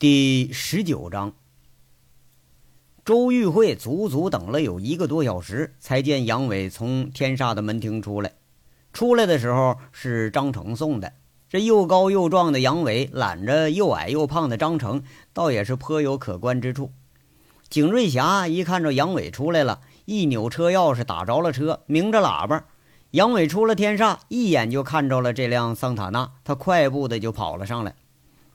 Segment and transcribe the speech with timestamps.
[0.00, 1.34] 第十九章，
[3.04, 8.32] 周玉慧足足等了有一个多小时，才见杨伟从天煞的门厅出来。
[8.94, 11.12] 出来的时候是张成送的。
[11.50, 15.02] 这又高又壮的杨伟揽着又矮又胖的张成，
[15.34, 16.92] 倒也是颇有可观之处。
[17.68, 22.64] 景瑞霞一看着杨伟出来了，一扭车钥匙打着了车，鸣着喇叭。
[23.10, 27.94] 杨伟出了天煞，一眼就看着了这辆桑塔纳，他快步的就跑了上来。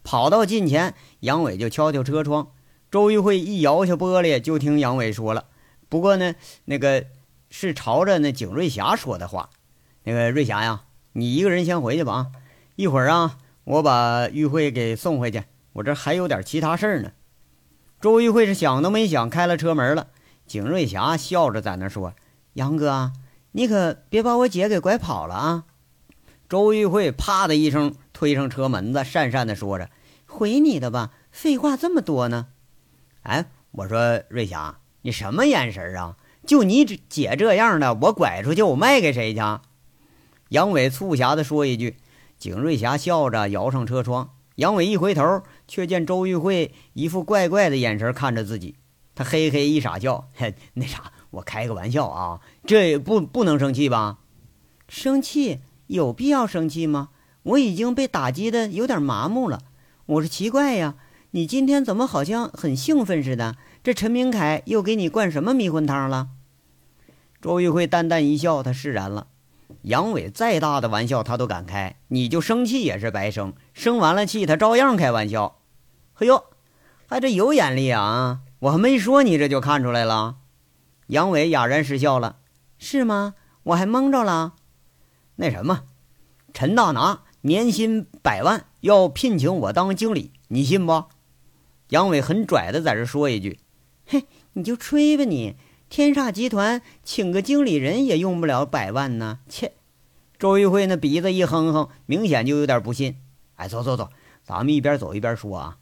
[0.05, 2.49] 跑到近前，杨伟就敲敲车窗。
[2.91, 5.47] 周玉慧一摇下玻璃，就听杨伟说了
[5.89, 7.07] ：“不过呢，那个
[7.49, 9.49] 是朝着那景瑞霞说的话。
[10.03, 12.27] 那个瑞霞呀，你一个人先回去吧啊，
[12.75, 15.43] 一会儿啊，我把玉慧给送回去。
[15.73, 17.11] 我这还有点其他事儿呢。”
[17.99, 20.09] 周玉慧是想都没想，开了车门了。
[20.45, 22.13] 景瑞霞笑着在那说
[22.53, 23.11] ：“杨哥，
[23.53, 25.63] 你可别把我姐给拐跑了啊！”
[26.47, 29.89] 周玉慧啪的一声推上车门子，讪讪的说着。
[30.35, 32.47] 回你的吧，废话这么多呢。
[33.23, 36.17] 哎，我说瑞霞，你什么眼神啊？
[36.45, 39.39] 就你姐这样的，我拐出去，我卖给谁去？
[40.49, 41.97] 杨伟促狭的说一句。
[42.37, 44.31] 景瑞霞笑着摇上车窗。
[44.55, 48.75] 杨伟一回头，却见周玉慧一副怪怪的眼神看着自己。
[49.15, 54.19] 他嘿嘿一傻笑，嘿，那啥，我开个玩笑啊，这不不能生气吧？
[54.87, 57.09] 生气有必要生气吗？
[57.43, 59.61] 我已经被打击的有点麻木了。
[60.07, 60.95] 我说奇怪呀，
[61.31, 63.55] 你今天怎么好像很兴奋似的？
[63.83, 66.29] 这陈明凯又给你灌什么迷魂汤了？
[67.41, 69.27] 周玉慧淡淡一笑，他释然了。
[69.81, 75.59] 杨伟再大的玩笑他都敢开，你就生气也是白生，生完了气他照样开玩笑。
[76.13, 76.43] 嘿呦，
[77.07, 78.41] 还这有眼力啊！
[78.59, 80.37] 我还没说你这就看出来了。
[81.07, 82.37] 杨伟哑然失笑了，
[82.77, 83.33] 是吗？
[83.63, 84.53] 我还蒙着了。
[85.37, 85.83] 那什么，
[86.53, 88.65] 陈大拿年薪百万。
[88.85, 91.05] 要聘请我当经理，你信不？
[91.89, 93.57] 杨伟很拽的在这说一句
[94.05, 95.55] ：“嘿，你就吹吧你！
[95.89, 99.73] 天煞集团请个经理人也用不了百万呢。”切！
[100.37, 103.15] 周玉慧那鼻子一哼哼，明显就有点不信。
[103.55, 104.09] 哎，走走走，
[104.43, 105.77] 咱们一边走一边说啊。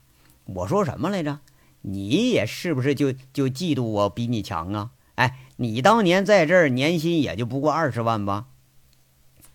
[0.45, 1.41] 我说什么来着？
[1.81, 4.91] 你也是不是就就嫉妒我比你强啊？
[5.15, 8.45] 哎，你当年在这儿年薪也就不过二十万吧？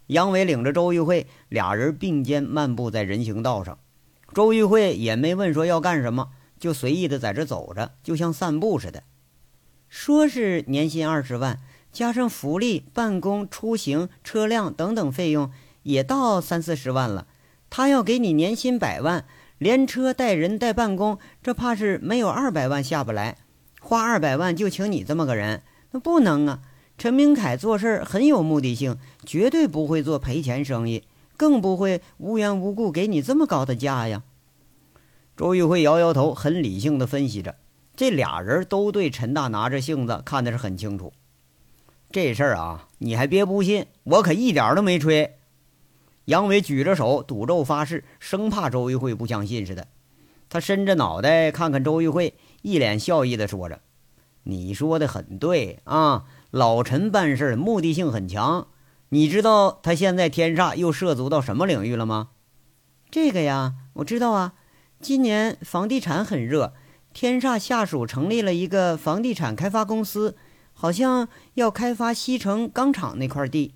[0.09, 3.79] 杨伟领着周玉慧，俩人并肩漫步在人行道上。
[4.35, 9.05] 周玉慧也没问说要干什么，就随意的在这走着，就像散步似的。
[9.89, 11.59] 说是年薪二十万，
[11.91, 15.51] 加上福利、办公、出行、车辆等等费用，
[15.83, 17.27] 也到三四十万了。
[17.71, 19.27] 他要给你年薪百万，
[19.59, 23.37] 连车带人带办公，这怕是没有二百万下不来。
[23.81, 26.61] 花二百万就请你这么个人，那不能啊！
[26.99, 31.05] 陈明凯做事很有目的性，绝对不会做赔钱生意，
[31.37, 34.25] 更不会无缘无故给你这么高的价呀。
[35.37, 37.55] 周玉慧摇摇头，很理性的分析着，
[37.95, 41.13] 这俩人都对陈大拿着性子看的是很清楚。
[42.11, 45.37] 这事儿啊，你还别不信，我可一点都没吹。
[46.25, 49.87] 杨伟举着手赌咒发誓，生怕周玉慧不相信似的。
[50.49, 53.83] 他伸着脑袋看看周玉慧，一脸笑意的说着
[54.43, 58.69] ：“你说的很对啊。”老陈办事目的性很强，
[59.11, 62.31] 你知道他现在天煞又涉足到什么领域了吗？
[63.11, 64.55] 这个呀，我知道啊。
[65.01, 66.73] 今年房地产很热，
[67.13, 70.37] 天煞下属成立了一个房地产开发公司，
[70.73, 73.75] 好像要开发西城钢厂那块地。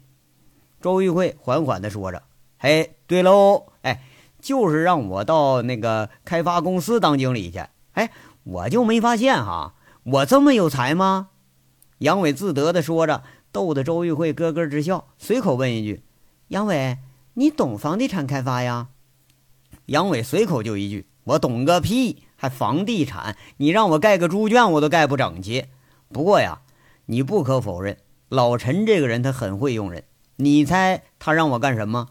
[0.81, 2.25] 周玉慧缓缓地说着
[2.59, 4.03] ：“嘿，对喽，哎，
[4.41, 7.63] 就是让我到那个开发公司当经理去。
[7.93, 8.11] 哎，
[8.43, 11.29] 我就没发现哈，我这么有才吗？”
[12.03, 16.03] 杨伟自得地说着，逗得周玉慧咯咯直笑，随口问一句
[16.49, 16.99] ：“杨伟，
[17.35, 18.89] 你懂房地产开发呀？”
[19.87, 23.37] 杨伟随口就一句：“我懂个屁，还房地产？
[23.59, 25.67] 你让我盖个猪圈，我都盖不整齐。
[26.09, 26.63] 不过呀，
[27.07, 27.97] 你不可否认，
[28.29, 30.03] 老陈这个人他很会用人。
[30.37, 32.09] 你猜他让我干什么？”“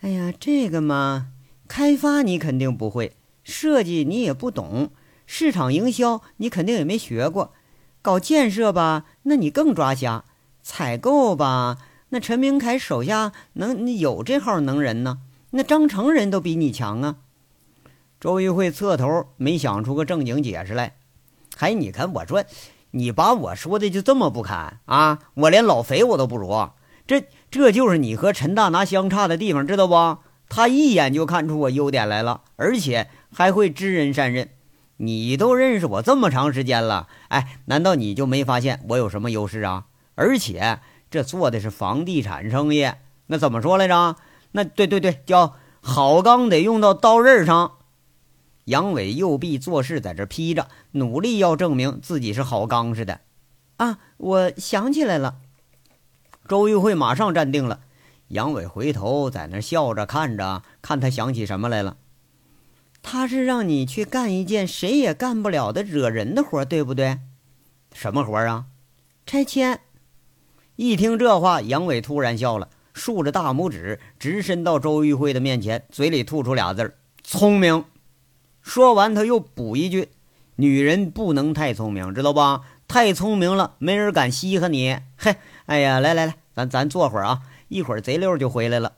[0.00, 1.28] 哎呀，这个嘛，
[1.68, 4.90] 开发你肯定不会，设计你也不懂，
[5.26, 7.52] 市场营销你肯定也没学过。”
[8.04, 10.26] 搞建设吧，那你更抓瞎；
[10.62, 11.78] 采购吧，
[12.10, 15.20] 那陈明凯手下能有这号能人呢？
[15.52, 17.16] 那张成人都比你强啊！
[18.20, 20.96] 周玉慧侧头没想出个正经解释来。
[21.56, 22.44] 还你看，我说
[22.90, 25.20] 你把我说的就这么不堪啊？
[25.32, 26.68] 我连老肥我都不如，
[27.06, 30.18] 这这就是你和陈大拿相差的地方，知道不？
[30.50, 34.50] 他一眼就看出我优点来了，而且还会知人善任。
[34.98, 39.86] 你都认识我这么长时间了，哎，难道你就没发现我有什么优势啊？
[40.14, 40.78] 而且
[41.10, 42.90] 这做的是房地产生意，
[43.26, 44.16] 那怎么说来着？
[44.52, 47.72] 那对对对，叫好钢得用到刀刃上。
[48.66, 53.20] 杨伟右臂做事在这劈着，努力要证明自己是好钢似的。
[53.78, 55.36] 啊，我想起来了。
[56.48, 57.80] 周玉慧马上站定了。
[58.28, 61.96] 杨伟回头在那笑着看着，看他想起什么来了。
[63.06, 67.18] 他是让你去干一件谁也干不了的惹人的活，对不对？
[67.92, 68.64] 什么活啊？
[69.26, 69.78] 拆迁。
[70.76, 77.84] 一听这话，杨伟突然笑了，竖着大拇指直伸到周玉慧的面前，嘴里吐出俩字儿：“聪明。”
[78.62, 80.08] 说完，他又补一句
[80.56, 82.62] ：“女人不能太聪明，知道吧？
[82.88, 85.36] 太聪明了，没人敢稀罕你。”嘿，
[85.66, 87.42] 哎呀，来来来，咱咱坐会儿啊。
[87.68, 88.94] 一会儿贼溜就回来了。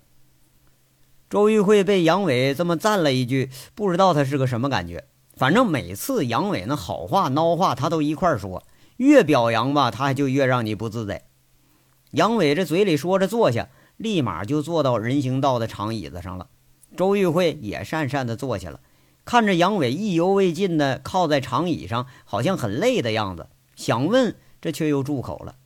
[1.29, 5.07] 周玉慧被杨伟这么赞了一句，不知道他是个什么感觉。
[5.35, 8.63] 反正每次杨伟那好话孬话，他都一块儿说。
[8.99, 11.25] 越表扬吧，他就越让你不自在。
[12.13, 16.47] 杨伟这嘴里说着，坐下，立马就坐到人行道的长椅子上了。
[16.97, 18.81] 周玉慧也讪讪的坐下了，
[19.25, 25.57] 看着杨伟意犹未尽的靠在长椅上，好像很累的样子，想问，这却又住口了。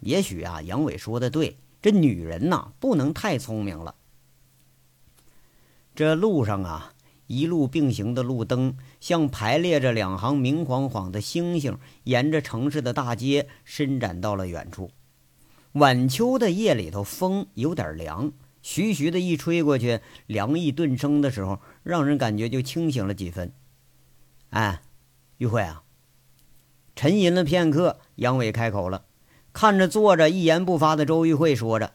[0.00, 1.56] 也许啊，杨伟说的对。
[1.80, 3.94] 这女人呐，不能太聪明了。
[5.94, 6.92] 这路上啊，
[7.28, 14.90] 一路并行的路灯像排列着两行明晃晃的星星，沿着城市的大街伸展到了远处。
[15.74, 23.52] 晚秋的夜里头，风有点凉，徐徐的一吹过去，凉意顿生的时候，让人感觉就清醒了几分。
[24.50, 24.82] 哎，
[25.38, 25.84] 玉慧啊，
[26.96, 29.04] 沉吟了片刻，杨伟开口了。
[29.52, 31.92] 看着坐着一言不发的周玉慧，说着：“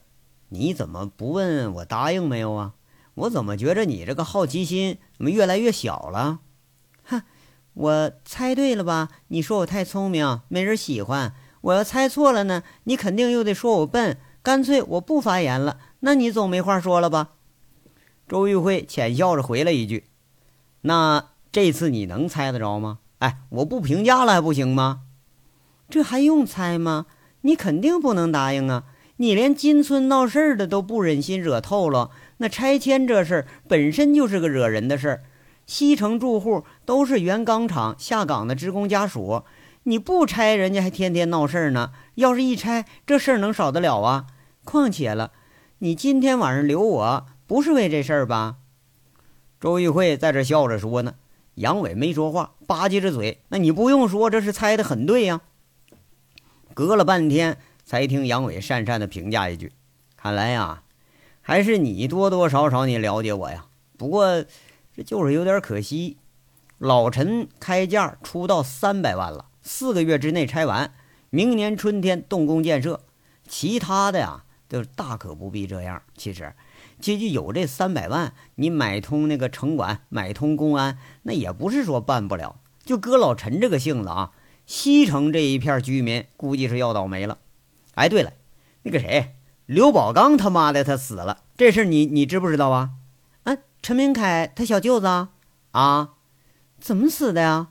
[0.48, 2.76] 你怎么不问我答应没有啊？
[3.20, 6.40] 我怎么觉着你这个好奇心怎么越来越小了
[7.06, 7.22] ？”“哼，
[7.74, 9.10] 我猜对了吧？
[9.30, 11.34] 你说我太聪明，没人喜欢。
[11.62, 14.18] 我要猜错了呢，你肯定又得说我笨。
[14.42, 17.32] 干脆我不发言了，那你总没话说了吧？”
[18.28, 20.06] 周玉慧浅笑着回了一句
[20.82, 23.00] ：“那这次你能猜得着吗？
[23.20, 25.02] 哎，我不评价了还不行吗？
[25.90, 27.06] 这还用猜吗？”
[27.42, 28.84] 你肯定不能答应啊！
[29.16, 35.24] 你连金村闹事儿的都不忍心惹透了，那拆迁这事儿本身就是个惹人的事儿。
[35.66, 39.44] 西城住户都是原钢厂下岗的职工家属，
[39.84, 41.92] 你不拆，人家还天天闹事儿呢。
[42.16, 44.28] 要是一拆，这事儿能少得了啊？
[44.64, 45.32] 况且了，
[45.80, 48.58] 你今天晚上留我不是为这事儿吧？
[49.60, 51.16] 周玉慧在这笑着说呢。
[51.56, 53.42] 杨伟没说话，吧唧着嘴。
[53.50, 55.42] 那你不用说，这是猜的很对呀。
[56.74, 59.74] 隔了半天，才听杨伟讪讪的评价一句
[60.16, 60.84] ：“看来呀，
[61.42, 63.66] 还是你多多少少你了解我呀。
[63.98, 64.44] 不过，
[64.96, 66.18] 这就是有点可惜。
[66.78, 70.94] 老陈开价出到三百万了，四个月之内拆完，
[71.30, 73.02] 明年春天动工建设。
[73.48, 76.02] 其他的呀，就大可不必这样。
[76.16, 76.54] 其实，
[77.02, 82.60] 其实有这三百万，你买通那个城管，买通公安，那也不是说办不了。
[82.86, 84.32] 就搁老陈这个性子啊。”
[84.66, 87.40] 西城这一片居民估计是要倒霉了。
[87.96, 88.34] 哎，对了，
[88.84, 89.34] 那个谁，
[89.70, 92.90] 刘宝刚他妈的他死了，这事你你知不知道啊？
[93.44, 95.28] 啊，陈明凯他小舅子
[95.74, 96.16] 啊？
[96.80, 97.68] 怎么死的呀？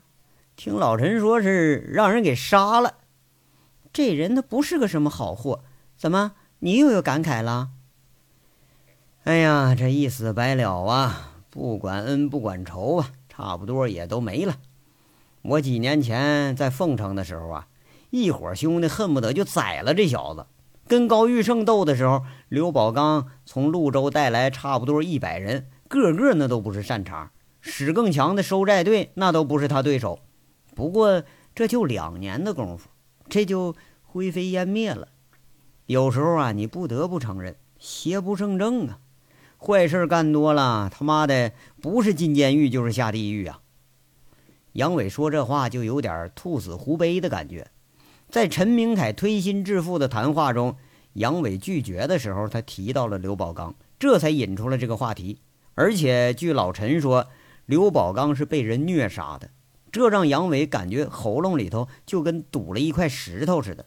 [0.55, 2.99] 听老陈说是让人给杀了。
[3.91, 5.65] 这人他不是个什么好货。
[5.97, 7.71] 怎么，你又有感慨了？
[9.25, 14.55] 哎呀，这一死百了啊，不管恩不管仇啊，差不多也都没了。
[15.41, 17.67] 我几年前在凤城的时候啊，
[18.09, 20.45] 一伙兄弟恨不得就宰了这小子。
[20.89, 27.31] 跟高玉胜斗的时候，刘宝刚从潞州带来差不多一百人，个个那都不是善茬。
[27.61, 30.17] 使更强的收债队那都不是他对手。
[30.75, 31.21] 不过
[31.53, 32.89] 这就两年的功夫，
[33.29, 35.09] 这就灰飞烟灭了。
[35.85, 38.97] 有时候啊，你不得不承认，邪不胜正啊，
[39.59, 43.59] 坏事干多了，他妈的不是进监狱就是下地狱啊。
[44.71, 47.67] 杨伟说这话就有点兔死狐悲的感觉。
[48.29, 50.75] 在陈明凯推心置腹的谈话中，
[51.13, 55.39] 杨伟拒绝的时候，他提到了刘宝刚，这才引出了这个话题。
[55.75, 57.27] 而且据老陈说，
[57.65, 59.49] 刘宝刚是被人虐杀的，
[59.91, 63.85] 这让杨伟感觉喉咙里头就跟堵了一块石头似的。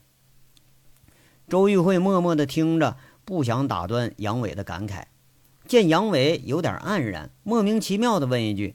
[1.49, 5.05] 周玉慧默默地听着，不想打断杨伟的感慨。
[5.67, 8.75] 见杨伟有点黯然，莫名其妙地问一句：“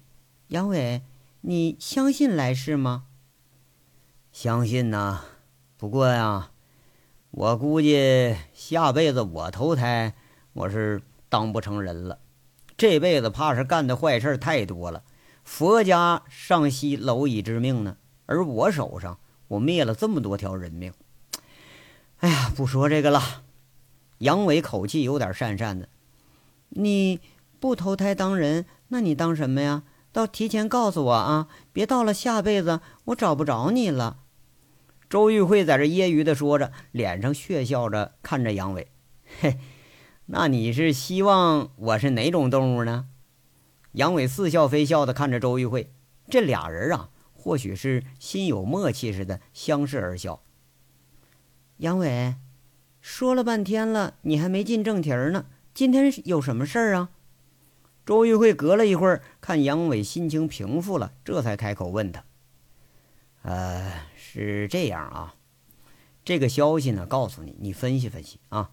[0.49, 1.01] 杨伟。”
[1.41, 3.05] 你相信来世吗？
[4.33, 5.23] 相信呐，
[5.79, 6.49] 不过呀，
[7.29, 10.15] 我估计下辈子我投胎，
[10.53, 12.17] 我是当不成人了。
[12.75, 15.03] 这辈子怕是干的坏事太多了。
[15.43, 19.19] 佛家尚息蝼蚁之命呢，而我手上
[19.49, 20.91] 我灭了这么多条人命。
[22.21, 23.43] 哎呀，不说这个了。
[24.17, 25.87] 杨伟口气有点讪讪的。
[26.69, 27.19] 你
[27.59, 29.83] 不投胎当人，那你当什么呀？
[30.11, 34.17] 倒提前告诉我啊，别到了下辈子我找不着你了。
[35.09, 38.89] 周玉慧在这揶揄的说着，脸上血笑着看着杨伟。
[39.39, 39.57] 嘿，
[40.27, 43.07] 那你是希望我是哪种动物呢？
[43.93, 45.91] 杨伟似笑非笑的看着周玉慧，
[46.29, 50.41] 这俩人啊，或许是心有默契似的相视而笑。
[51.77, 52.35] 杨伟，
[52.99, 55.45] 说了半天了，你还没进正题呢。
[55.73, 57.09] 今天有什么事儿啊？
[58.05, 62.23] 周玉慧隔了一会儿，看杨伟心情平复了，这才开口问他
[63.47, 65.35] ：“呃，是这样啊，
[66.25, 68.71] 这个消息呢，告诉你，你分析分析啊。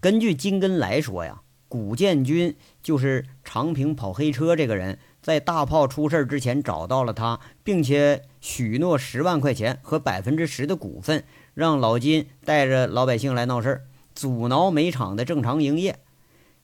[0.00, 16.00] 根据金根来说呀，古建军就是长平跑黑车这个人，在大炮出事之前找到了他，并且许诺十万块钱和百分之十的股份。”让老金带着老百姓来闹事儿，阻挠煤厂的正常营业。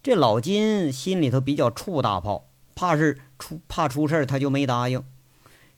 [0.02, 5.02] 这老金心里头比较怵大炮，怕是出怕出事儿，他就没答应。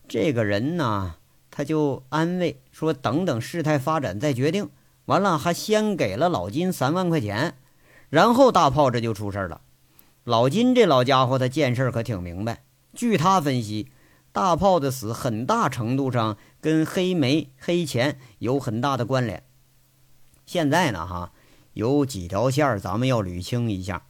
[0.09, 1.17] 这个人呢，
[1.61, 4.71] 他就安慰说：“等等事态发展再决定。”
[5.05, 7.55] 完了，还先给了老金三万块钱，
[8.09, 9.61] 然后大炮这就出事儿了。
[10.25, 12.63] 老金这老家伙，他见事儿可挺明白。
[12.95, 13.91] 据他分析。
[14.33, 19.43] 大炮的死很大程度上跟黑煤黑钱有很大的关联。
[20.47, 21.33] 现在呢，哈，
[21.73, 24.05] 有几条线咱们要捋清一下。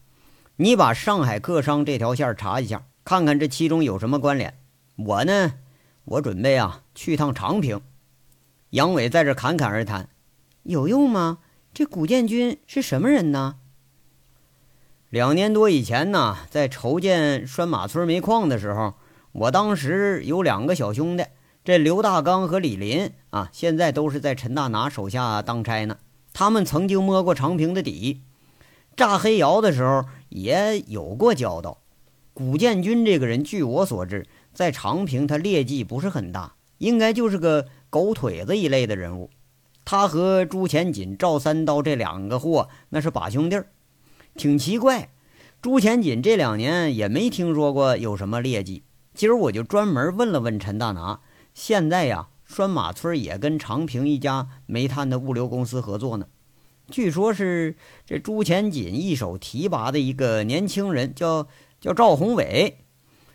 [0.57, 4.59] 你把上海客商这条线查一下，看看这其中有什么关联。
[4.97, 5.55] 我呢，
[6.05, 7.81] 我准备啊去趟长平。
[8.73, 10.11] 杨伟在这侃侃而谈，
[10.65, 11.39] 有用吗？
[11.73, 13.57] 这古建军是什么人呢？
[15.09, 18.97] 两年多以前呢，在筹建拴马村煤矿的时候。
[19.33, 21.25] 我当时有两个小兄弟，
[21.65, 25.97] 这刘大刚和李林啊，现在都是在陈大拿手下当差呢。
[26.35, 28.21] 他们曾经摸过长平的底，
[28.95, 31.81] 炸黑窑的时候也有过交道。
[32.35, 39.31] 古建军这个人，据我所知，在长平他劣迹不是很大，应该就是个狗腿子一类的人物。
[39.85, 43.67] 他和朱前锦、赵三刀这两个货那是把兄弟儿，
[44.35, 45.11] 挺奇怪。
[45.61, 48.83] 朱前锦这两年也没听说过有什么劣迹。
[49.15, 51.21] 今儿我就专门问了问陈大拿，
[51.53, 56.27] 现在呀，拴马村也跟长平一家煤炭的物流公司合作呢。
[56.91, 61.47] 据说是这朱前锦一手提拔的一个年轻人，叫
[61.81, 62.79] 叫赵宏伟。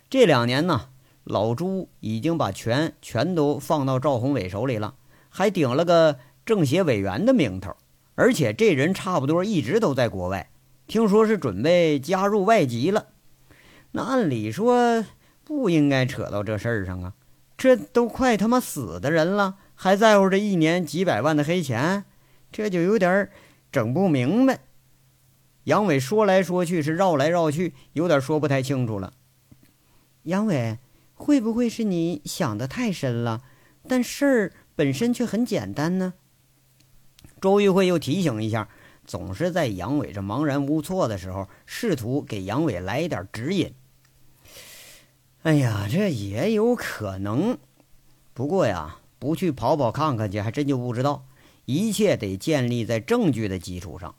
[0.08, 0.88] 这两年呢，
[1.26, 4.94] 老朱已经把权全都放到赵宏伟手里了，
[5.28, 7.76] 还顶了个政协委员的名头。
[8.14, 10.48] 而且这人差不多一直都在国外，
[10.86, 13.08] 听说是准备加入外籍了。
[13.92, 15.04] 那按理说。
[15.46, 17.12] 不应该扯到这事儿上啊！
[17.56, 22.04] 这都快他妈死的人了，还在乎这一年几百万的黑钱，
[22.50, 23.30] 这就有点
[23.70, 24.58] 整不明白。
[25.62, 29.12] 杨伟说来说去是绕来绕去，有点说不太清楚了。
[30.24, 30.78] 杨伟，
[31.16, 33.42] 会不会是你想的太深了？
[33.88, 36.14] 但事儿本身却很简单呢？
[37.40, 38.68] 周玉慧又提醒一下，
[39.06, 43.74] 总是在杨伟这茫然无措的时候，试图给杨伟来一点指引。
[45.42, 47.58] 哎呀，这也有可能，
[48.34, 51.26] 不过呀，不去跑跑看看去，还真就不知道。
[51.64, 54.14] 一切得建立在证据的基础上，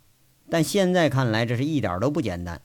[0.50, 2.62] 但现在看来，这是一点都不简单。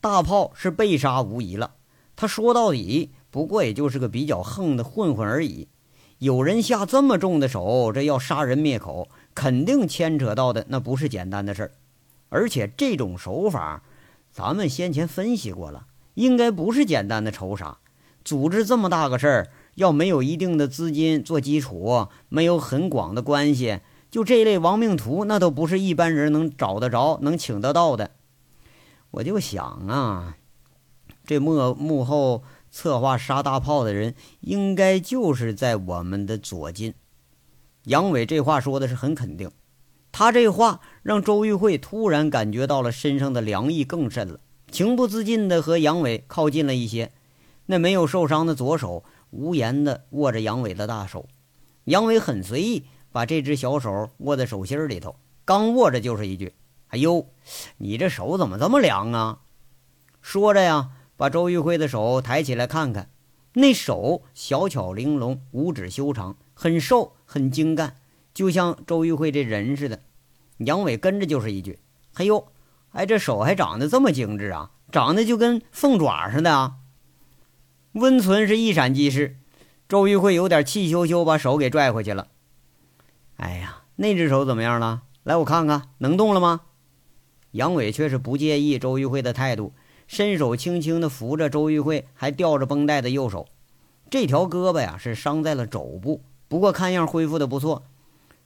[0.00, 1.74] 大炮是被杀无疑了，
[2.16, 5.66] 他说到底不过也就是个比较横的混混而已。
[6.18, 11.72] 有人下这么重的手，这要杀人灭口，肯定牵扯到的那不是简单的事儿。
[12.28, 13.82] 而且这种手法，
[14.30, 17.78] 咱们先前分析过了，应该不是简单的仇杀。
[18.24, 28.12] 组织这么大个事儿，要没有一定的资金做基础，没有很广的关系，就这类亡命徒，那都不是一般人能找得着、能请得到的。
[29.10, 30.36] 我就想啊，
[31.26, 36.94] 这幕幕后策划杀大炮的人，应该就是在我们的左近。
[37.84, 39.50] 杨伟这话说的是很肯定，
[40.10, 47.12] 他这话让周玉慧突然感觉到了身上的凉意更甚了，情不自禁地和杨伟靠近了一些。
[47.66, 51.28] 那没有受伤的左手无言地握着杨伟的大手，
[51.84, 56.54] 杨伟很随意把这只小手握在手心里头，刚握着就是一句
[56.88, 57.26] ：“哎呦，
[57.76, 59.40] 你这手怎么这么凉啊？”
[60.22, 60.90] 说着呀，
[61.22, 63.08] 把周玉辉的手抬起来看看，
[63.52, 67.94] 那手小巧玲珑，五指修长，很瘦很精干，
[68.34, 70.00] 就像周玉辉这人似的。
[70.58, 71.78] 杨伟跟着就是一句
[72.18, 72.48] ：“哎呦，
[72.90, 76.78] 哎，这手还长得这么精致啊，长得就跟凤爪似的啊！”
[77.94, 79.36] 温存是一闪即逝，
[79.88, 82.26] 周玉慧有点气羞羞，把手给拽回去了。
[83.36, 85.02] 哎呀，那只手怎么样了？
[85.22, 86.62] 来，我看看，能动了吗？
[87.52, 89.72] 杨伟却是不介意周玉慧的态度，
[90.12, 93.46] 伸手轻轻地扶着周玉慧还吊着绷带的右手，
[94.10, 97.84] 这条胳膊呀是伤在了肘部，不过看样恢复的不错。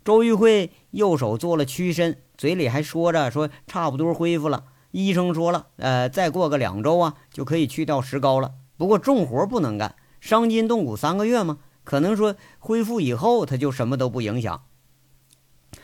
[0.05, 4.67] 周玉慧右手做了屈伸，嘴里还说着说差不多恢复了。
[4.93, 8.53] 医生说了，呃，再过个两周啊，就可以去掉石膏了。
[8.77, 14.63] 不过重活不能干，伤筋动骨三个月嘛，可能说恢复以后他就什么都不影响。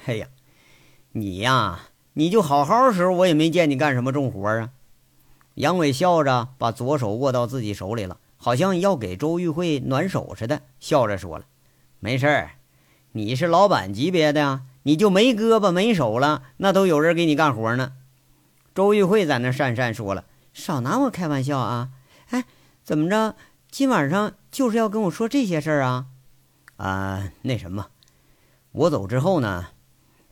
[0.05, 0.29] 嘿呀，
[1.11, 4.71] 你呀，你就好好时候我也没见你干什么重活啊。
[5.55, 11.45] 杨伟笑着把左手握到自己手里了，好像要给周玉慧暖手似的，笑着说了
[12.01, 12.51] ：“没事儿。”
[13.15, 17.93] 你是老板级别的呀，你就没胳膊没手了，那都有人给你干活呢。
[18.75, 21.91] 周玉慧在那讪讪说了：“少拿我开玩笑啊！
[22.31, 22.45] 哎，
[22.83, 23.37] 怎么着？
[23.71, 26.07] 今晚上就是要跟我说这些事儿啊？
[26.79, 27.89] 啊，那什么，
[28.73, 29.67] 我走之后呢，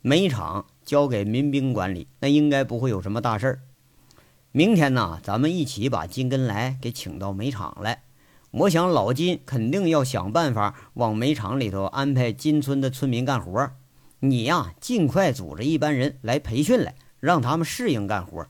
[0.00, 3.60] 煤场交给民兵管理，那应该不会有什么大事儿。
[4.52, 8.02] 明天呢，咱们一起把金根来给请到煤场来。”
[8.52, 13.70] 我想老金肯定要想办法往煤场里头安排金村的村民干活。
[14.18, 18.48] 你呀，尽快组织一班人来培训来，让他们适应干活。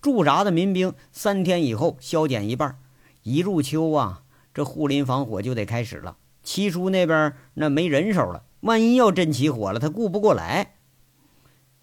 [0.00, 2.78] 驻扎的民兵三天以后削减一半。
[3.22, 4.22] 一入秋啊，
[4.54, 6.16] 这护林防火就得开始了。
[6.42, 10.76] 七叔那边那没人手了，万一要真起火了，他顾不过来。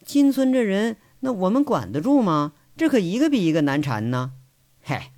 [0.04, 2.54] 金村这人，那我们管得住吗？
[2.80, 4.32] 这可一个比一个难缠呢。
[4.82, 5.12] 嗨，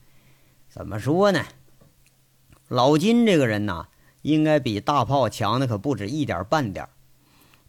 [0.68, 1.46] 怎么说呢？
[2.68, 3.86] 老金这个人呐，
[4.24, 6.89] 应该比大炮强的可不止一点半点。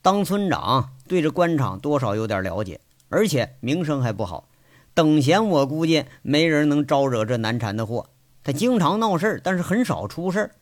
[0.01, 2.81] 当村长，对这官场多少有点了解，
[3.11, 4.49] 而且名声还不好。
[4.95, 8.09] 等闲我估计没人能招惹这难缠的货。
[8.43, 10.53] 他经常闹事儿，但是很少出事儿。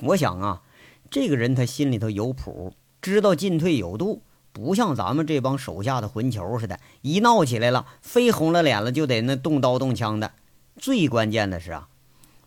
[0.00, 0.62] 我想啊，
[1.10, 4.22] 这个人他心里头有谱，知道进退有度，
[4.58, 10.32] 不像咱们这帮手下的混球似的，一闹起来了，非红了脸了就得那动刀动枪的。
[10.76, 11.86] 最关键的是啊，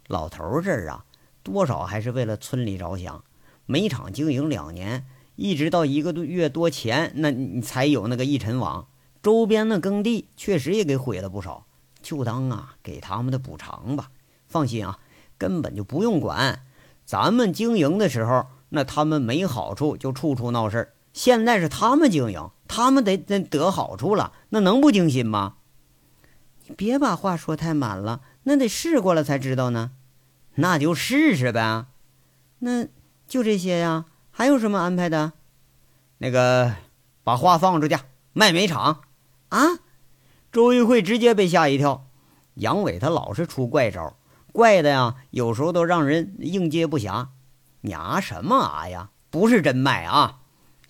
[0.07, 1.05] 老头这儿啊。
[1.41, 3.23] 多少还是为了村里着想，
[3.65, 5.05] 煤场经营两年，
[5.37, 8.87] 一直到一个多月多前，那你才有那个一尘网，
[9.23, 11.65] 周边的耕地确实也给毁了不少，
[12.01, 14.11] 就当啊给他们的补偿吧。
[14.49, 14.99] 放心啊，
[15.37, 16.63] 根本就不用管。
[17.05, 20.93] 咱们经营的时候，那他们没好处就处处闹事儿。
[21.13, 25.55] 现在是他们经营，他们得得得好处了，那能不惊心吗？
[26.65, 29.91] 你别把话说太满了，那得试过了才知道呢。
[30.55, 31.85] 那就试试呗，
[32.59, 32.87] 那
[33.27, 34.05] 就这些呀？
[34.29, 35.33] 还有什么安排的？
[36.19, 36.75] 那个，
[37.23, 37.97] 把话放出去，
[38.33, 39.01] 卖煤厂
[39.49, 39.59] 啊！
[40.51, 42.07] 周玉慧直接被吓一跳。
[42.55, 44.17] 杨伟他老是出怪招，
[44.51, 47.29] 怪的呀，有时候都让人应接不暇。
[47.81, 49.09] 你啊什么啊呀？
[49.29, 50.40] 不是真卖啊！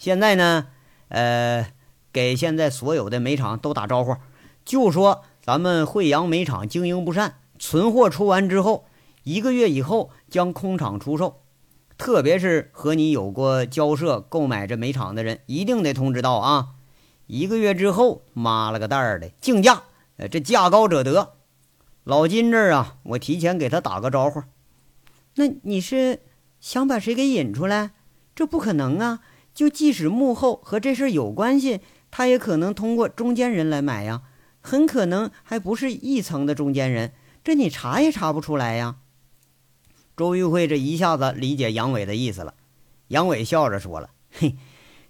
[0.02, 0.66] 现在呢，
[1.10, 1.68] 呃，
[2.12, 4.18] 给现在所有的煤厂都打招呼，
[4.66, 8.86] 就说咱们惠阳煤厂经营不善，存货出完之后。
[9.22, 11.44] 一个月以后将空场出售，
[12.00, 16.70] 特别是和你有过交涉、购买这煤厂的人，一定得通知到啊！
[17.28, 19.84] 一个月之后，妈了个蛋儿的，竞价，
[20.18, 21.34] 呃，这价高者得。
[22.04, 24.42] 老金这儿啊，我提前给他打个招呼。
[25.36, 26.22] 那你是
[26.60, 27.92] 想把谁给引出来？
[28.34, 29.20] 这不可能啊！
[29.54, 34.22] 就即使幕后和这事有关系，他也可能通过中间人来买呀，
[34.62, 38.98] 很可能还不是一层的中间人，这你查也查不出来呀。
[40.16, 42.54] 周玉慧这一下子理解杨伟的意思了，
[43.08, 44.56] 杨伟笑着说了：“嘿，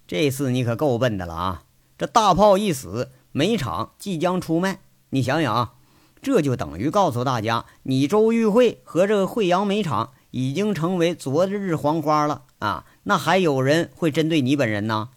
[0.08, 1.64] 这次你可够笨的了啊！
[1.98, 4.80] 这大炮一死，煤厂即将出卖。
[5.10, 5.74] 你想想啊，
[6.22, 12.86] 这就等于告诉大家，你周玉慧和这个惠阳煤厂已经成为昨日黄花了啊！
[13.04, 15.10] 那还有人会针对你本人呢？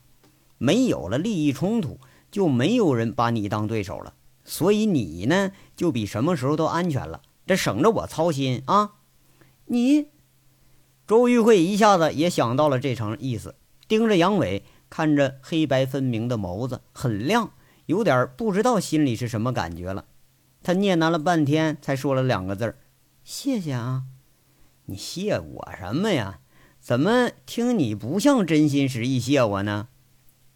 [0.59, 4.15] 没有了利益冲突，就没有人把你当对手了。
[4.45, 8.95] 所以你呢，就比什么时候都安全了，这省着我操心啊！”
[9.67, 10.09] 你，
[11.07, 13.55] 周玉慧一下子也想到了这层意思，
[13.87, 17.53] 盯着杨伟，看着黑白分明的眸子很亮，
[17.87, 20.07] 有点不知道心里是什么感觉了。
[20.63, 22.77] 他念喃了半天，才说了两个字
[23.23, 24.05] ：“谢谢啊。”
[24.87, 26.41] 你谢我什么呀？
[26.85, 29.89] 怎么听你不像真心实意谢我呢？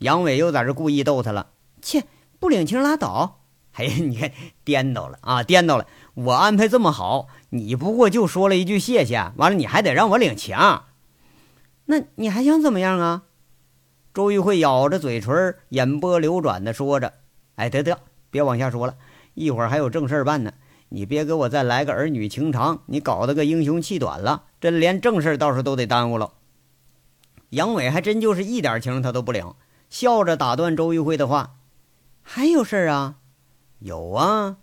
[0.00, 1.52] 杨伟又在这故意逗他了。
[1.80, 2.04] 切，
[2.38, 3.40] 不领情拉倒。
[3.72, 4.30] 哎呀，你看
[4.62, 5.86] 颠倒了啊，颠倒了。
[6.12, 10.54] 我安排这么好，你不过就说了一句谢谢，完了你还得让我领情，
[11.86, 13.22] 那你还想怎么样啊？
[14.12, 17.14] 周玉慧咬着嘴唇，眼波流转的说着
[17.56, 18.96] ：“哎，得得，别往下说了，
[19.32, 20.52] 一会儿还有正事办呢。
[20.90, 26.32] 你别给我再来个儿女情长，你搞得个英雄气短了，这连正事到时候都得耽误了。”
[27.50, 29.54] 杨伟还真就是一点情他都不领，
[29.88, 31.56] 笑着打断周玉慧的话
[32.22, 33.16] ：“还有事儿啊？
[33.78, 34.58] 有啊。”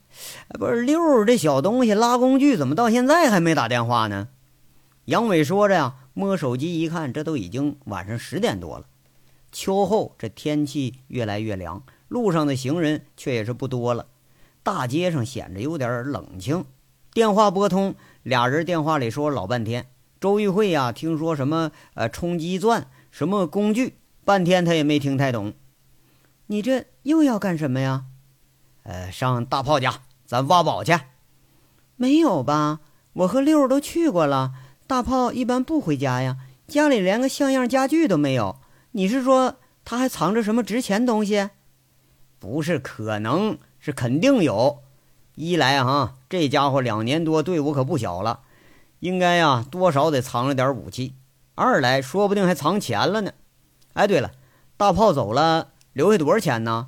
[0.57, 4.29] 不是六这小东西拉工具，怎么到现在还没打电话呢？
[5.05, 8.85] 杨伟说着呀，摸手机一看，这都已经晚上十点多了。
[9.51, 14.05] 秋后这天气越来越凉，路上的行人却也是不多了，
[14.63, 16.63] 大街上显得有点冷清。
[17.13, 17.95] 电话拨通，
[18.25, 19.85] 俩人电话里说老半天。
[20.19, 25.53] 周玉慧呀，听说什么呃冲击钻什么工具，半天他也没听太懂。
[26.47, 28.05] 你这又要干什么呀？
[28.81, 30.97] 呃，上大炮家，咱挖宝去。
[31.97, 32.79] 没有吧？
[33.13, 34.53] 我和六儿都去过了，
[34.87, 38.57] 大炮一般不回家呀，家里连个像样家具都没有。
[38.93, 41.51] 你是说他还藏着什么值钱东西？
[42.39, 44.81] 不是，可能是肯定有。
[45.35, 48.39] 一来啊，这家伙两年多队伍可不小了，
[49.01, 51.13] 应该呀多少得藏了点武器。
[51.55, 53.33] 二来说不定还藏钱了呢。
[53.93, 54.31] 哎，对了，
[54.77, 56.87] 大炮走了，留下多少钱呢？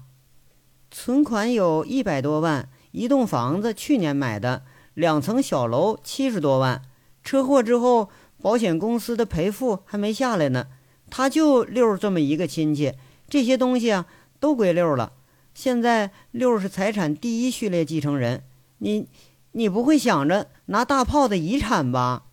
[0.89, 6.81] 存款有一百多万，一栋房子去年买的，两层小楼七十多万。
[7.23, 8.09] 车祸之后，
[8.41, 10.67] 保险公司的赔付还没下来呢。
[11.09, 12.93] 他就六这么一个亲戚，
[13.29, 14.05] 这些东西啊
[14.39, 15.11] 都归六了。
[15.57, 18.43] 现在六是财产第一序列继承人，
[18.77, 19.09] 你
[19.53, 22.25] 你不会想着拿大炮的遗产吧？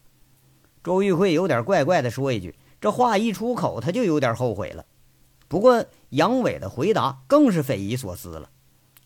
[0.82, 4.84] 周玉慧有点怪怪的说一句，这话一出口，他就有点后悔了。
[5.48, 8.50] 不过杨伟的回答更是匪夷所思了。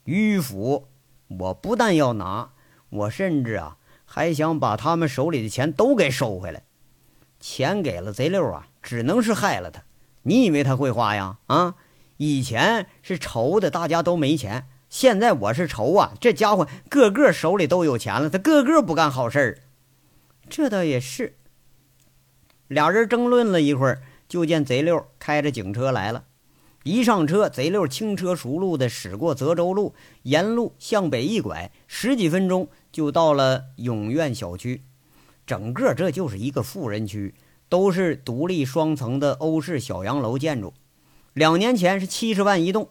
[0.04, 0.88] 迂腐，
[1.28, 2.50] 我不但要拿，
[2.88, 6.64] 我甚至啊还想把他们手里的钱都给收回来。
[7.38, 9.84] 钱给了贼六啊，只能是害了他。
[10.24, 11.38] 你以为他会花呀？
[11.46, 11.76] 啊！
[12.18, 14.66] 以前是愁的，大家都没钱。
[14.88, 19.58] 现在我是愁啊，这家伙个个手里都有钱了，他个个不干好事儿。
[20.48, 21.36] 这倒也是。
[22.66, 26.24] 俩人争论了一会儿，就见贼六开着警车来了。
[26.82, 34.82] 一上车，贼六轻车熟路的驶过泽州路，沿路向北一拐，十几分钟就到了永苑小区。
[35.46, 37.34] 整个这就是一个富人区，
[37.68, 40.74] 都是独立双层的欧式小洋楼建筑。
[41.34, 42.88] 两年前是七十万一栋，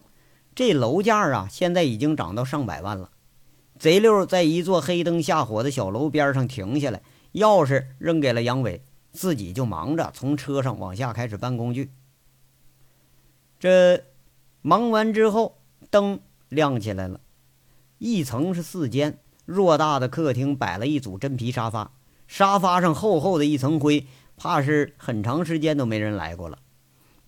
[0.54, 3.10] 这楼价啊，现在已经涨到上百万了。
[3.78, 7.02] 贼六在一座黑灯瞎火的小楼边上停下来，
[7.34, 11.92] 钥匙扔给了杨伟，自己就忙着从车上往下开始搬工具。
[13.60, 14.04] 这
[14.62, 15.58] 忙完之后，
[15.90, 17.20] 灯亮起来了，
[17.98, 21.92] 一层是四间，偌大的客厅摆了一组真皮沙发，
[22.26, 26.58] 沙发上厚厚的一层灰，怕是很长时间都没人来过了。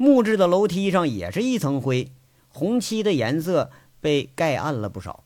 [0.02, 2.10] 木质的楼梯上也是一层灰，
[2.48, 5.24] 红漆的颜色被盖暗了不少。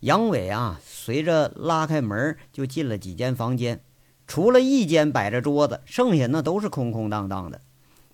[0.00, 3.80] 杨伟啊，随着拉开门就进了几间房间，
[4.26, 7.60] 除了一间摆着桌子，剩下那都是空空荡荡的。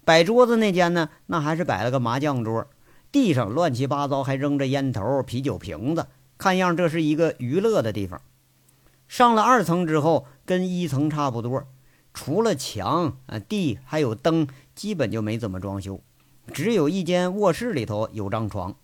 [0.04, 2.66] 摆桌子那间呢，那还是摆了个麻将桌，
[3.10, 8.20] 地上乱七八糟还扔着烟头、啤酒瓶子，看样这是一个娱乐的地方。
[9.08, 11.64] 上了二层之后，跟一层差不多。
[12.12, 14.48] 除了墙啊、地还有灯，
[14.78, 16.00] 基本就没怎么装修，
[16.52, 18.76] 只有一间卧室里头有张床。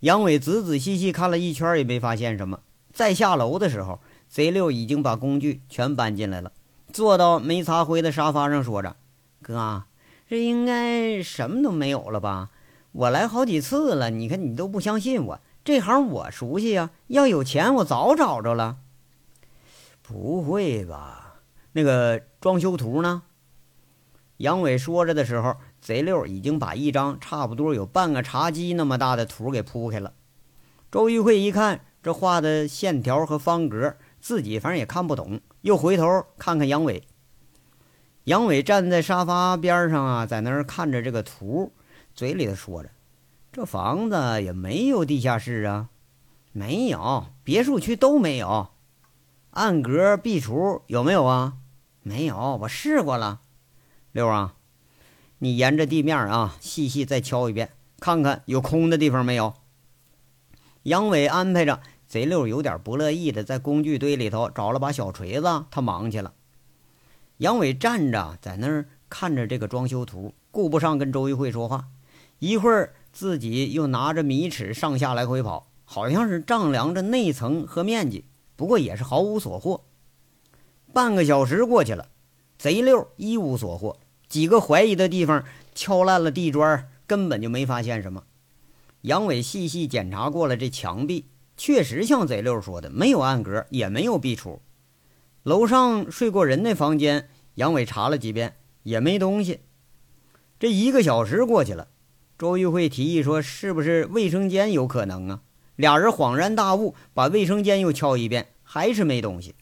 [0.00, 2.60] 杨伟仔仔细细看了一圈，也没发现什么。
[2.90, 6.52] 再下楼的时候，贼六已经把工具全搬进来了，
[6.90, 8.96] 坐到没擦灰的沙发上，说着
[9.44, 9.84] ：“哥，
[10.26, 12.48] 这应该什么都没有了吧？
[12.92, 16.88] 我来好几次了，你看你都不相信我，这行我熟悉呀。
[17.08, 18.78] 要有钱，我早找着了。
[20.00, 21.40] 不会吧？”
[21.72, 23.24] 那个装修图呢？
[24.38, 30.14] 杨伟说着的时候，贼六已经把一张差不多有半个茶几那么大的图给铺开了。
[30.90, 37.02] 周玉慧一看这画的线条和方格，自己反正也看不懂，又回头看看杨伟。
[38.24, 41.72] 杨伟站在沙发边上啊，在那儿看着这个图，
[42.14, 42.90] 嘴里头说着
[43.52, 45.88] ：“这房子也没有地下室啊，
[46.52, 48.68] 没有，别墅区都没有，
[49.50, 51.54] 暗格壁橱有没有啊？”
[52.04, 53.40] 没有，我试过了。
[54.18, 54.56] 六啊，
[55.38, 59.54] 你沿着地面啊，细细再敲一遍，看看有空的地方没有。
[60.82, 66.34] 杨伟安排着，贼六有点不乐意的，在工具堆里头找了把小锤子，他忙去了。
[67.36, 71.86] 杨伟站着在那儿看着这个装修图，顾不上跟周玉慧说话。
[72.40, 78.24] 一会儿，自己又拿着米尺上下来回跑，好像是丈量着内层和面积，
[78.56, 79.84] 不过也是毫无所获。
[80.92, 82.08] 半个小时过去了，
[82.58, 88.24] 贼六一无所获，几个怀疑的地方敲烂了地砖，根本就没发现什么。
[89.02, 94.58] 杨伟细细检查过了这墙壁，确实像贼六说的，没有暗格，也没有壁橱。
[95.44, 99.60] 楼上睡过人那房间，杨伟查了几遍，也没东西。
[100.58, 101.88] 这一个小时过去了，
[102.36, 105.42] 周玉慧提议说：“是不是卫生间有可能啊？”
[105.76, 109.54] 俩人恍然大悟，把卫生间又敲一遍，还是没东西。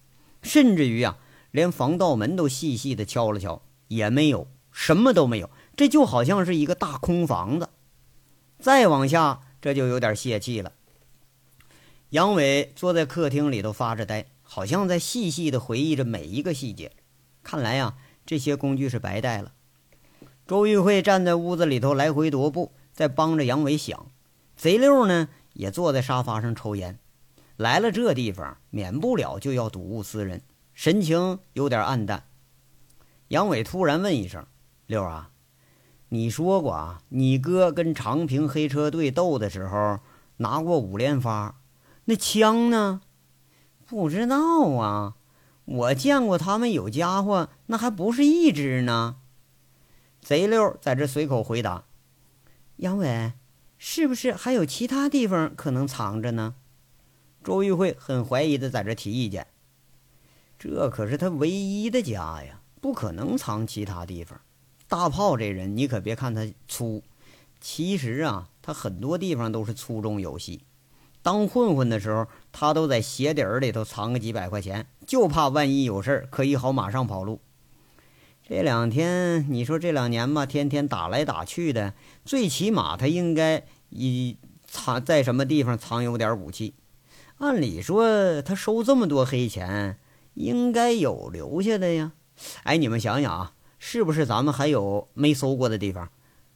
[0.42, 1.18] 甚至于啊，
[1.50, 4.48] 连防盗门都细细的敲了敲，也没有，
[4.78, 7.70] 什么都没有，这就好像是一个大空房子。
[8.58, 10.72] 再往下，这就有点泄气了。
[12.10, 16.92] 杨伟坐在客厅里头发着呆，好像在细细的回忆着每一个细节。
[17.42, 17.94] 看来呀，
[18.26, 19.54] 这些工具是白带了。
[20.46, 24.10] 周玉慧站在屋子里头来回踱步，在帮着杨伟想。
[24.56, 26.98] 贼六呢，也坐在沙发上抽烟。
[27.56, 30.42] 来了这地方，免不了就要睹物思人，
[30.74, 32.28] 神情有点暗淡。
[33.28, 34.46] 杨伟突然问一声
[34.86, 35.30] ：“六啊，
[36.10, 39.98] 你说过啊，你哥跟长平黑车队斗的时候
[40.36, 41.60] 拿过五连发，
[42.04, 43.00] 那枪呢？
[43.84, 45.16] 不知道啊，
[45.64, 49.16] 我见过他们有家伙，那还不是一支呢。”
[50.22, 51.84] 贼六在这随口回答
[52.78, 53.32] ：“杨伟，
[53.76, 56.54] 是不是还有其他地方可能藏着呢？”
[57.42, 59.48] 周玉慧很怀疑的在这提意见
[60.58, 64.40] ：“这可是他唯一的家呀，不可能藏其他地方。
[64.88, 67.02] 大炮这人，你可别看他粗，
[67.60, 70.62] 其实啊，他很多地方都是粗中有细。
[71.22, 77.40] 当混混的时候，他都在鞋底儿里头藏个几百块钱，就怕万一有事儿，可以好马上跑路。”
[78.48, 81.94] 这两天，你说这两年吧，天天打来打去的，
[82.24, 86.74] 最起码他应该一藏在什么地方藏有点武器。
[87.38, 89.98] 按理说，他收这么多黑钱，
[90.34, 92.12] 应该有留下的呀。
[92.62, 96.10] 哎，你们想想啊，是不是咱们还有没搜过的地方？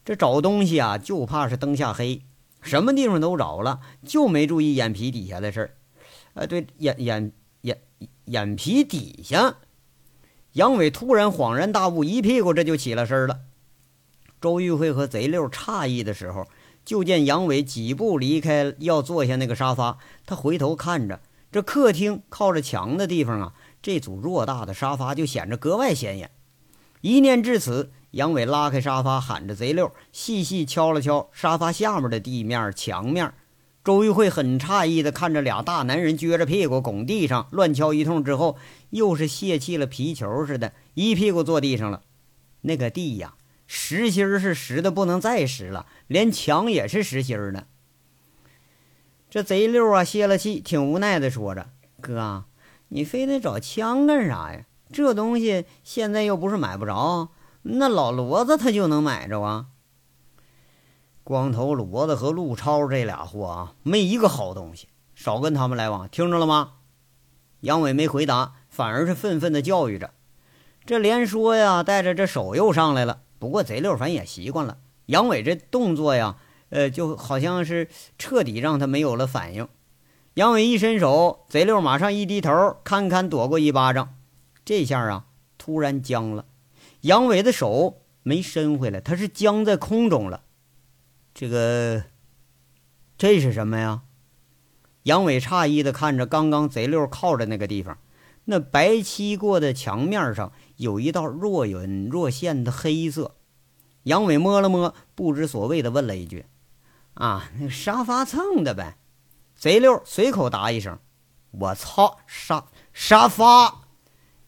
[0.04, 2.22] 这找东西啊，就怕是灯下黑，
[2.62, 5.70] 什么地方都找了，就没注意眼皮底下的事儿。
[6.34, 7.78] 啊，对，眼眼眼
[8.24, 9.56] 眼皮底下。
[10.54, 13.40] 杨伟突然恍然大悟，一屁股这就起了身了。
[14.40, 16.48] 周玉慧和贼六诧异的时候，
[16.84, 21.20] 就见杨伟几步离开要坐下那个沙发，他回头看着
[21.52, 23.52] 这客厅靠着墙的地方啊，
[23.82, 26.30] 这组偌大的沙发就显得格外显眼。
[27.00, 33.32] 一念至此，杨伟拉开沙发，喊着贼六，细细敲了敲沙发下面的地面墙面。
[33.82, 38.58] 周玉慧很诧异地看着俩大男人撅着屁股拱地上乱敲一通之后，
[38.90, 42.02] 又是泄气了皮球似的，一屁股坐地上了。
[42.60, 43.34] 那个地呀，
[43.66, 47.66] 实心是实的不能再实了，连墙也是实心的。
[49.30, 51.70] 这贼六啊，泄了气，挺无奈的说着
[52.02, 52.44] ：“哥，
[52.88, 54.66] 你非得找枪干啥呀？
[54.92, 57.28] 这东西现在又不是买不着，
[57.62, 59.66] 那老骡子他就能买着啊。”
[61.22, 66.72] 光头骡子和陆超这俩货啊，没一个好东西，少跟他们来往，听着了吗？
[67.60, 70.10] 杨伟没回答，反而是愤愤地教育着。
[70.84, 73.20] 这连说呀，带着这手又上来了。
[73.38, 76.36] 不过贼六反正也习惯了，杨伟这动作呀，
[76.70, 79.68] 呃，就好像是彻底让他没有了反应。
[80.34, 84.14] 杨伟一伸手，贼六马上一低头，堪堪躲过一巴掌。
[84.70, 85.24] 这下啊，
[85.58, 86.44] 突然僵了。
[87.00, 90.44] 杨伟的手没伸回来，他是僵在空中了。
[91.34, 92.04] 这个，
[93.18, 94.02] 这是什么呀？
[95.02, 97.98] 杨伟诧异的看着刚刚贼六靠着那个地方，
[98.44, 103.34] 那白漆过的墙面上有一道若隐若现的黑色。
[104.04, 106.46] 杨伟摸了摸，不知所谓的问了一句
[107.14, 108.98] ：“啊，那沙发蹭的呗？”
[109.58, 110.96] 贼六随口答一声
[111.50, 113.79] ：“我操，沙沙发！”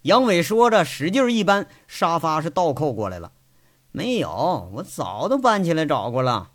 [0.03, 3.33] 杨伟说着，使劲一搬，沙发是倒扣过来了。
[3.93, 6.51] 没有，我早都搬起来找过了。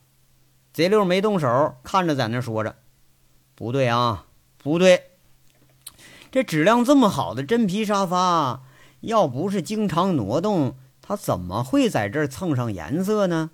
[0.74, 2.76] 贼六没动手，看着在那说着
[3.56, 4.26] ：“不对啊，
[4.58, 5.12] 不对，
[6.30, 8.64] 这质量这么好的真皮沙发，
[9.02, 13.52] 要不是经常挪动，它怎么会在这儿蹭上颜色呢？”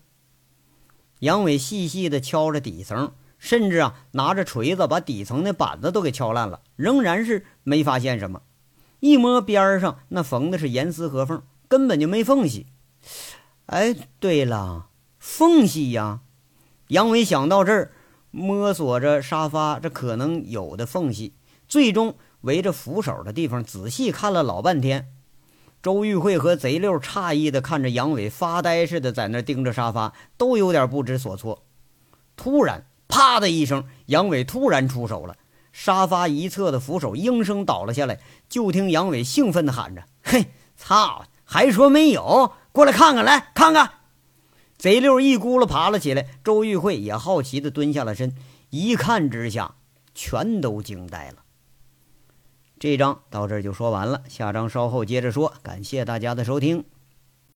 [1.20, 8.42] 杨伟细细的敲着底层，甚至啊拿着锤子把底层的板子都给敲烂了，仍然是没发现什么。
[9.04, 12.68] 一摸边上那缝的是严丝合缝，根本就没缝隙。
[13.66, 14.88] 哎，对了，
[15.20, 16.22] 缝隙呀！
[16.88, 17.92] 杨伟想到这儿，
[18.32, 21.34] 摸索着沙发这可能有的缝隙，
[21.68, 25.10] 最终围着扶手的地方仔细看了老半天。
[25.82, 31.66] 周玉慧和贼六诧异的看着杨伟，发呆似的在那盯着沙发，都有点不知所措。
[32.38, 35.36] 突然，啪的一声，杨伟突然出手了，
[35.74, 38.22] 沙发一侧的扶手应声倒了下来。
[38.48, 41.26] 就听杨伟兴奋的喊着：“嘿，操！
[41.44, 42.54] 还说没有？
[42.72, 43.90] 过来看看，来看看！”
[44.78, 48.36] 贼六一咕噜爬了起来，周玉慧也好奇地蹲下了身，
[48.70, 49.76] 一看之下，
[50.16, 51.38] 全都惊呆了。
[52.80, 55.54] 这章到这儿就说完了，下章稍后接着说。
[55.62, 56.86] 感谢大家的收听。